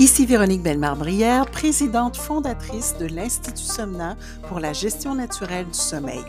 [0.00, 4.16] Ici Véronique Bellemare-Brière, présidente fondatrice de l'Institut Somna
[4.48, 6.24] pour la gestion naturelle du sommeil,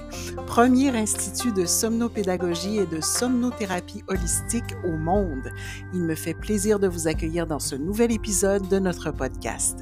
[0.46, 5.54] premier institut de somnopédagogie et de somnothérapie holistique au monde.
[5.94, 9.80] Il me fait plaisir de vous accueillir dans ce nouvel épisode de notre podcast.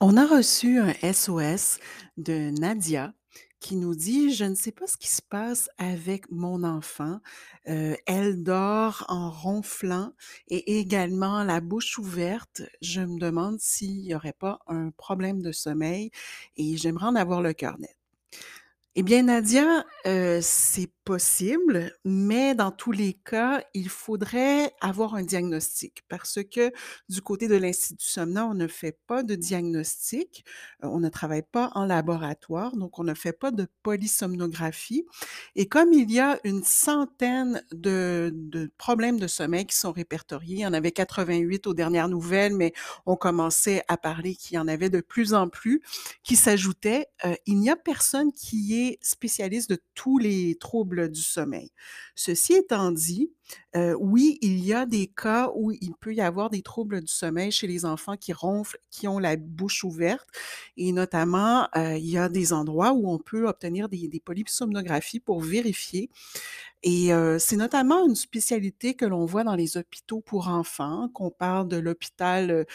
[0.00, 1.80] On a reçu un SOS
[2.16, 3.12] de Nadia
[3.60, 7.20] qui nous dit: «Je ne sais pas ce qui se passe avec mon enfant,
[7.68, 10.12] heu, elle dort en ronflant
[10.48, 12.62] et également la bouche ouverte.
[12.82, 16.10] Je me demande s'il y aurait pas un problème de sommeil
[16.56, 17.94] et j'aimerais en avoir le cœur net».
[18.96, 25.22] Eh bien, Nadia, heu, c'est possible, mais dans tous les cas, il faudrait avoir un
[25.22, 26.70] diagnostic parce que
[27.08, 30.44] du côté de l'Institut Somna, on ne fait pas de diagnostic,
[30.84, 35.06] heu, on ne travaille pas en laboratoire, donc on ne fait pas de polysomnographie
[35.56, 40.60] et comme il y a une centaine de problèmes de sommeil qui sont répertoriés, il
[40.60, 42.74] y en avait 88 aux dernières nouvelles, mais
[43.06, 45.80] on commençait à parler qu'il y en avait de plus en plus
[46.22, 51.22] qui s'ajoutaient, heu, il n'y a personne qui est spécialiste de tous les troubles du
[51.22, 51.70] sommeil.
[52.14, 53.30] Ceci étant dit,
[53.98, 57.50] oui, il y a des cas où il peut y avoir des troubles du sommeil
[57.52, 60.28] chez les enfants qui ronflent, qui ont la bouche ouverte
[60.76, 65.40] et notamment, il y a des endroits où on peut obtenir des des polysomnographies pour
[65.40, 66.10] vérifier
[66.84, 71.66] et c'est notamment une spécialité que l'on voit dans les hôpitaux pour enfants, qu'on parle
[71.68, 72.66] de l'hôpital,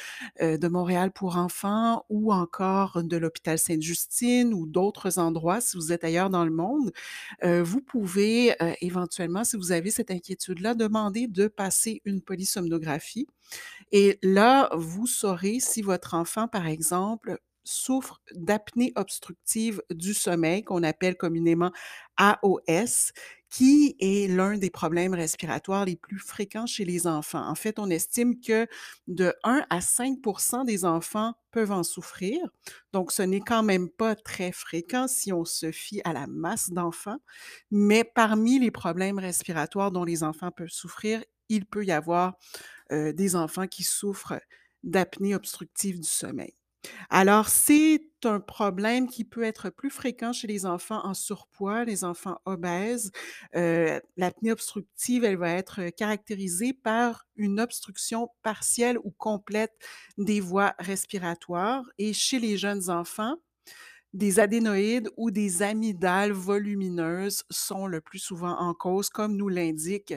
[0.42, 6.04] de Montréal pour enfants ou encore de l'hôpital Sainte-Justine ou d'autres endroits si vous êtes
[6.04, 6.92] ailleurs dans le monde.
[7.44, 10.12] Vous pouvez, éventuellement, si vous avez cette
[10.64, 13.28] inquiétude-là, demander de passer une polysomnographie.
[13.92, 20.84] Et là, vous saurez si votre enfant, par exemple, souffre d'apnée obstructive du sommeil, qu'on
[20.84, 21.72] appelle communément
[22.18, 23.12] AOS,
[23.54, 27.48] qui est l'un des problèmes respiratoires les plus fréquents chez les enfants.
[27.48, 28.66] En fait, on estime que
[29.08, 32.42] de 1 à 5% des enfants peuvent en souffrir.
[32.94, 36.72] Donc, ce n'est quand même pas très fréquent si on se fie à la masse
[36.72, 37.20] d'enfants.
[37.70, 42.40] Mais parmi les problèmes respiratoires dont les enfants peuvent souffrir, il peut y avoir
[42.92, 44.42] euh, des enfants qui souffrent
[44.82, 46.56] d'apnée obstructive du sommeil.
[47.10, 52.04] Alors, c'est un problème qui peut être plus fréquent chez les enfants en surpoids, les
[52.04, 53.12] enfants obèses.
[53.56, 59.74] Heu, l'apnée obstructive, elle va être caractérisée par une obstruction partielle ou complète
[60.18, 63.36] des voies respiratoires et chez les jeunes enfants,
[64.14, 70.14] des adénoïdes ou des amygdales volumineuses sont le plus souvent en cause, comme nous l'indique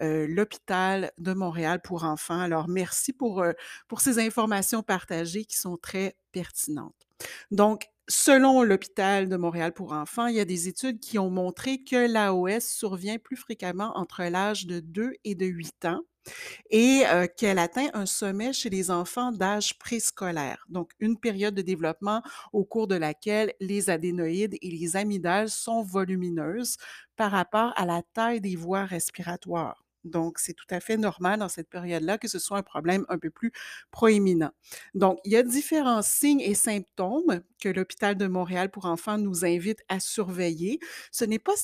[0.00, 2.40] l'hôpital de Montréal pour enfants.
[2.40, 3.44] Alors, merci pour,
[3.86, 7.06] pour ces informations partagées qui sont très pertinentes.
[7.52, 11.82] Donc, selon l'hôpital de Montréal pour enfants, il y a des études qui ont montré
[11.82, 16.00] que l'AOS survient plus fréquemment entre l'âge de 2 et de 8 ans
[16.70, 17.04] et
[17.36, 22.22] qu'elle atteint un sommet chez les enfants d'âge préscolaire, donc une période de développement
[22.52, 26.76] au cours de laquelle les adénoïdes et les amygdales sont volumineuses
[27.16, 29.84] par rapport à la taille des voies respiratoires.
[30.04, 33.18] Donc, c'est tout à fait normal dans cette période-là que ce soit un problème un
[33.18, 33.52] peu plus
[33.90, 34.50] proéminent.
[34.94, 39.44] Donc, il y a différents signes et symptômes que l'hôpital de Montréal pour enfants nous
[39.44, 40.80] invite à surveiller.
[41.12, 41.54] Ce n'est pas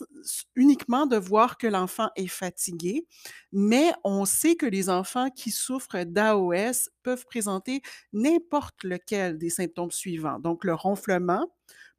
[0.55, 3.07] uniquement de voir que l'enfant est fatigué,
[3.53, 7.83] mais on sait que les enfants qui souffrent d'AOS peuvent présenter
[8.13, 10.39] n'importe lequel des symptômes suivants.
[10.39, 11.47] Donc, le ronflement,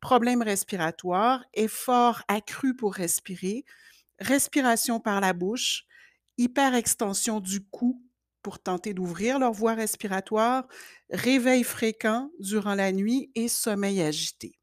[0.02, 3.66] problème respiratoire, effort accru pour respirer,
[4.20, 5.86] respiration par la bouche,
[6.40, 8.02] hyperextension du cou
[8.42, 10.68] pour tenter d'ouvrir leur voie respiratoire,
[11.12, 14.60] réveil fréquent durant la nuit et sommeil agité.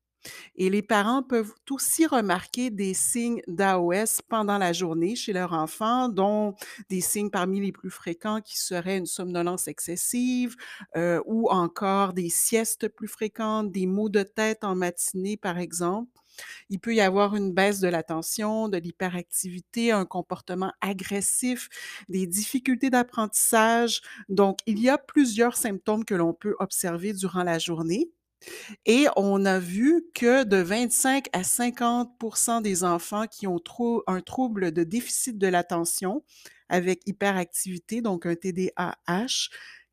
[0.56, 6.08] Et les parents peuvent aussi remarquer des signes d'AOS pendant la journée chez leur enfant,
[6.08, 6.54] dont
[6.90, 10.56] des signes parmi les plus fréquents qui seraient une somnolence excessive
[10.96, 16.10] euh, ou encore des siestes plus fréquentes, des maux de tête en matinée, par exemple.
[16.70, 21.68] Il peut y avoir une baisse de l'attention, de l'hyperactivité, un comportement agressif,
[22.08, 24.00] des difficultés d'apprentissage.
[24.28, 28.10] Donc, il y a plusieurs symptômes que l'on peut observer durant la journée.
[28.84, 33.60] Et on a vu que de 25 à 50% des enfants qui ont
[34.06, 36.22] un trouble de déficit de l'attention
[36.68, 39.48] avec hyperactivité, donc un TDAH,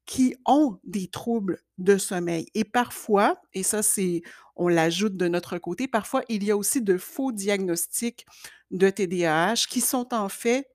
[0.05, 2.47] qui ont des troubles de sommeil.
[2.55, 4.21] Et parfois, et ça c'est,
[4.55, 8.25] on l'ajoute de notre côté, parfois il y a aussi de faux diagnostics
[8.71, 10.67] de TDAH qui sont en fait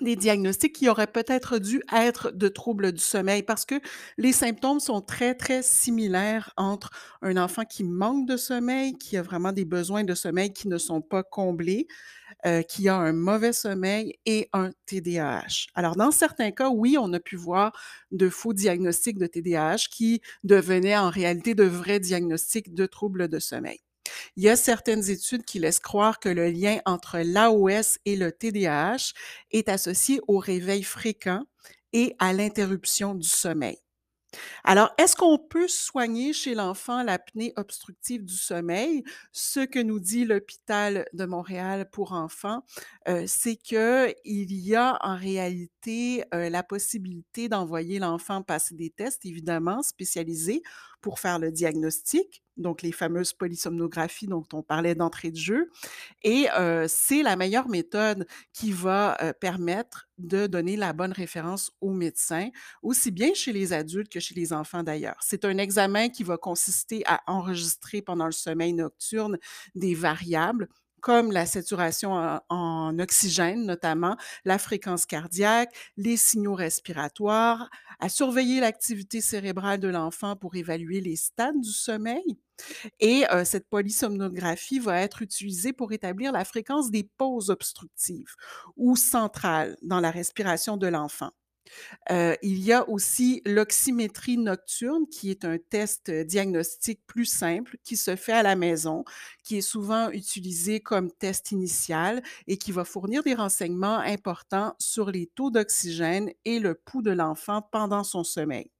[0.00, 3.76] des diagnostics qui auraient peut-être dû être de troubles du sommeil parce que
[4.18, 6.90] les symptômes sont très, très similaires entre
[7.22, 10.78] un enfant qui manque de sommeil, qui a vraiment des besoins de sommeil qui ne
[10.78, 11.86] sont pas comblés,
[12.46, 15.66] heu, qui a un mauvais sommeil et un TDAH.
[15.74, 17.72] Alors dans certains cas, oui, on a pu voir
[18.12, 23.38] de faux diagnostics de TDAH qui devenaient en réalité de vrais diagnostics de troubles de
[23.38, 23.80] sommeil.
[24.36, 28.32] Il y a certaines études qui laissent croire que le lien entre l'AOS et le
[28.32, 29.12] TDAH
[29.52, 31.44] est associé au réveil fréquent
[31.92, 33.78] et à l'interruption du sommeil.
[34.64, 39.04] Alors, est-ce qu'on peut soigner chez l'enfant l'apnée obstructive du sommeil?
[39.32, 42.62] Ce que nous dit l'hôpital de Montréal pour enfants,
[43.08, 49.24] heu, c'est qu'il y a en réalité, heu, la possibilité d'envoyer l'enfant passer des tests,
[49.26, 50.62] évidemment spécialisés
[51.04, 55.70] pour faire le diagnostic, donc les fameuses polysomnographies dont on parlait d'entrée de jeu
[56.22, 61.72] et heu, c'est la meilleure méthode qui va, heu, permettre de donner la bonne référence
[61.82, 62.48] au médecin,
[62.82, 65.16] aussi bien chez les adultes que chez les enfants d'ailleurs.
[65.20, 69.38] C'est un examen qui va consister à enregistrer pendant le sommeil nocturne
[69.74, 70.68] des variables
[71.04, 74.16] comme la saturation en oxygène notamment,
[74.46, 75.68] la fréquence cardiaque,
[75.98, 77.68] les signaux respiratoires,
[78.00, 82.24] à surveiller l'activité cérébrale de l'enfant pour évaluer les stades du sommeil
[83.00, 88.34] et heu, cette polysomnographie va être utilisée pour établir la fréquence des pauses obstructives
[88.76, 91.30] ou centrales dans la respiration de l'enfant.
[92.10, 97.76] Heu, il y a aussi l'oxymétrie nocturne qui est un test, heu, diagnostique plus simple
[97.84, 99.04] qui se fait à la maison,
[99.42, 105.10] qui est souvent utilisé comme test initial et qui va fournir des renseignements importants sur
[105.10, 108.70] les taux d'oxygène et le pouls de l'enfant pendant son sommeil.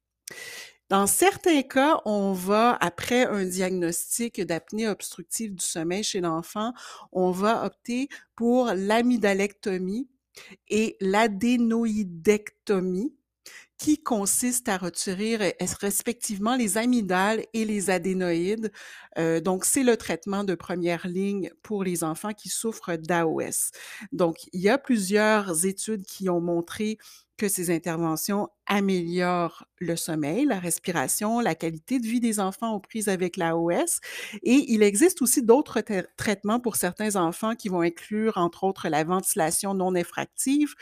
[0.91, 6.73] Dans certains cas, on va après un diagnostic d'apnée obstructive du sommeil chez l'enfant,
[7.13, 10.09] on va opter pour l'amydalectomie
[10.69, 13.15] et l'adénoïdectomie
[13.79, 18.71] qui consiste à retirer res respectivement les amygdales et les adénoïdes.
[19.19, 23.73] Heu, donc c'est le traitement de première ligne pour les enfants qui souffrent d'AOS.
[24.13, 26.99] Donc il y a plusieurs études qui ont montré
[27.37, 32.81] que ces interventions améliorent le sommeil, la respiration, la qualité de vie des enfants aux
[32.81, 33.99] prises avec l'AOS
[34.45, 35.83] et il existe aussi d'autres
[36.17, 40.75] traitements pour certains enfants qui vont inclure, entre autres, la ventilation non effractive,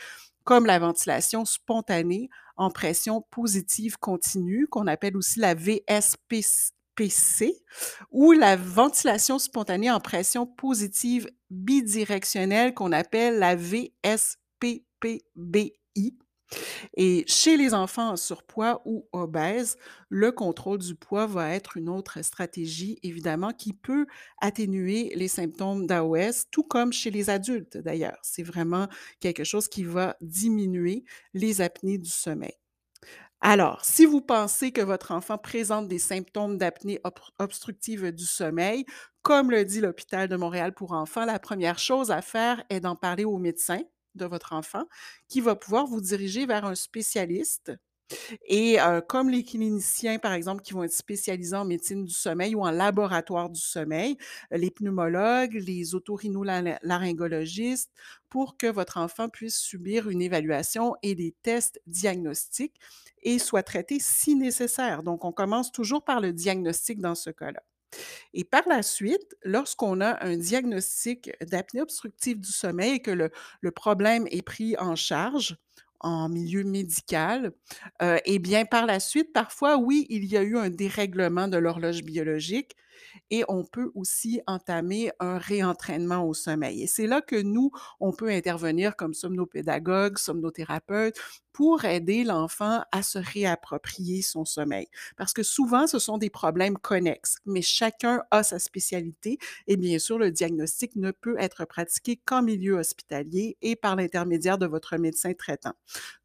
[0.43, 7.63] comme la ventilation spontanée en pression positive continue, qu'on appelle aussi la VSPC PC
[8.11, 14.93] ou la ventilation spontanée en pression positive bidirectionnelle qu'on appelle la VSPPBI
[16.95, 19.77] et chez les enfants en surpoids ou obèses,
[20.09, 24.05] le contrôle du poids va être une autre stratégie, évidemment, qui peut
[24.41, 28.19] atténuer les symptômes d'AOS, tout comme chez les adultes d'ailleurs.
[28.23, 28.87] C'est vraiment
[29.19, 31.03] quelque chose qui va diminuer
[31.33, 32.53] les apnées du sommeil.
[33.41, 37.01] Alors, si vous pensez que votre enfant présente des symptômes d'apnée
[37.39, 38.85] obstructive du sommeil,
[39.21, 42.95] comme le dit l'hôpital de Montréal pour enfants, la première chose à faire est d'en
[42.95, 43.81] parler au médecin
[44.15, 44.85] de votre enfant,
[45.27, 47.73] qui va pouvoir vous diriger vers un spécialiste
[48.45, 48.77] et
[49.07, 52.71] comme les cliniciens, par exemple, qui vont être spécialisés en médecine du sommeil ou en
[52.71, 54.17] laboratoire du sommeil,
[54.51, 57.91] les pneumologues, les otorhinolaryng laryngologistes,
[58.29, 62.79] pour que votre enfant puisse subir une évaluation et des tests diagnostiques
[63.21, 65.03] et soit traité si nécessaire.
[65.03, 67.63] Donc on commence toujours par le diagnostic dans ce cas-là.
[68.33, 73.71] Et par la suite, lorsqu'on a un diagnostic d'apnée obstructive du sommeil et que le
[73.71, 75.57] problème est pris en charge
[75.99, 77.53] en milieu médical,
[78.01, 81.57] heu et bien, par la suite, parfois, oui, il y a eu un dérèglement de
[81.57, 82.75] l'horloge biologique
[83.29, 88.11] et on peut aussi entamer un réentraînement au sommeil et c'est là que nous, on
[88.11, 91.17] peut intervenir comme somnopédagogues, somnothérapeutes
[91.51, 94.87] pour aider l'enfant à se réapproprier son sommeil.
[95.17, 99.99] Parce que souvent, ce sont des problèmes connexes, mais chacun a sa spécialité et bien
[99.99, 104.97] sûr, le diagnostic ne peut être pratiqué qu'en milieu hospitalier et par l'intermédiaire de votre
[104.97, 105.73] médecin traitant.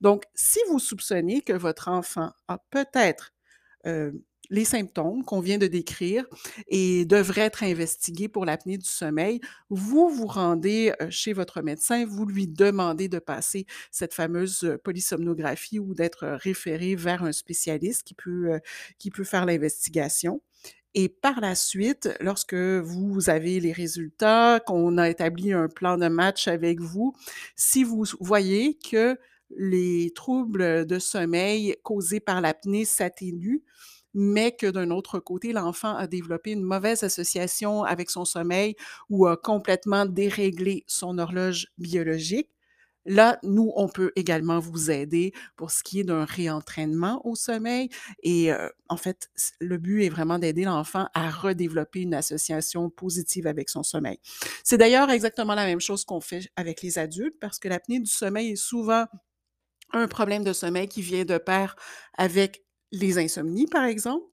[0.01, 3.33] Donc, si vous soupçonnez que votre enfant a peut-être,
[3.87, 6.25] heu, les symptômes qu'on vient de décrire
[6.69, 9.41] et devrait être investigué pour l'apnée du sommeil,
[9.71, 14.79] vous vous rendez, heu, chez votre médecin, vous lui demandez de passer cette fameuse, heu,
[14.79, 18.61] polysomnographie ou d'être référé vers un spécialiste qui peut,
[18.99, 20.41] qui peut faire l'investigation.
[20.95, 26.09] Et par la suite, lorsque vous avez les résultats, qu'on a établi un plan de
[26.09, 27.15] match avec vous,
[27.57, 29.17] si vous voyez que
[29.57, 33.63] les troubles de sommeil causés par l'apnée s'atténuent,
[34.19, 38.75] mais que d'un autre côté, l'enfant a développé une mauvaise association avec son sommeil
[39.11, 42.51] ou a complètement déréglé son horloge biologique,
[43.07, 47.89] Là, nous, on peut également vous aider pour ce qui est d'un réentraînement au sommeil
[48.23, 53.47] et heu, en fait, le but est vraiment d'aider l'enfant à redévelopper une association positive
[53.47, 54.19] avec son sommeil.
[54.63, 58.11] C'est d'ailleurs exactement la même chose qu'on fait avec les adultes parce que l'apnée du
[58.11, 59.07] sommeil est souvent
[59.93, 61.77] un problème de sommeil qui vient de pair
[62.17, 64.27] avec les insomnies, par exemple.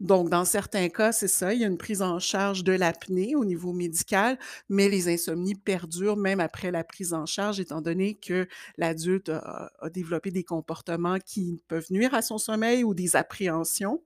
[0.00, 3.34] Donc, dans certains cas, c'est ça, il y a une prise en charge de l'apnée
[3.36, 4.38] au niveau médical,
[4.68, 9.70] mais les insomnies perdurent même après la prise en charge, étant donné que l'adulte a,
[9.92, 14.02] développé des comportements qui peuvent nuire à son sommeil ou des appréhensions.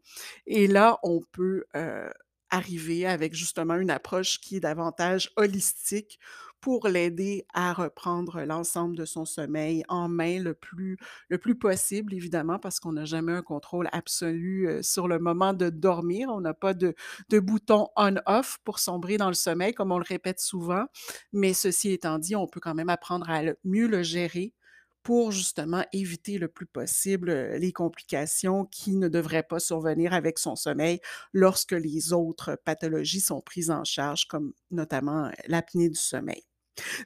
[0.47, 2.11] Et là, on peut euh,
[2.53, 6.21] arriver avec justement une approche qui est davantage holistique
[6.61, 10.97] pour l'aider à reprendre l'ensemble de son sommeil en main le plus
[11.29, 15.55] le plus possible, évidemment, parce qu'on n'a jamais un contrôle absolu, heu, sur le moment
[15.55, 16.29] de dormir.
[16.31, 16.95] On n'a pas de
[17.31, 20.85] de bouton on-off pour sombrer dans le sommeil, comme on le répète souvent.
[21.33, 24.55] Mais ceci étant dit, on peut quand même apprendre à mieux le gérer
[25.03, 30.57] pour justement éviter le plus possible, les complications qui ne devraient pas survenir avec son
[30.57, 31.01] sommeil
[31.33, 36.43] lorsque les autres pathologies sont prises en charge, comme notamment, l'apnée du sommeil.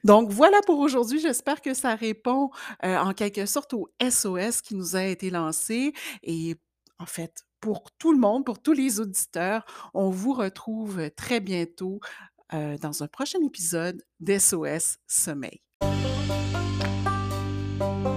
[0.03, 2.51] Donc voilà pour aujourd'hui, j'espère que ça répond,
[2.83, 6.55] en quelque sorte au SOS qui nous a été lancé et
[6.99, 11.99] en fait, pour tout le monde, pour tous les auditeurs, on vous retrouve, très bientôt,
[12.51, 15.61] dans un prochain épisode d'SOS Sommeil.
[17.79, 18.16] Thank you.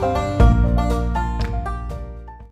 [0.00, 0.35] Bye.